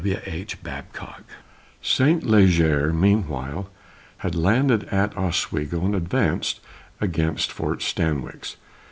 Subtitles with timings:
[0.03, 0.17] W.
[0.25, 0.57] H.
[0.63, 1.25] BABCOCK.
[1.83, 3.69] Saint Leger, meanwhile,
[4.17, 6.59] had landed at Oswego and advanced
[6.99, 8.55] against Fort Stanwix.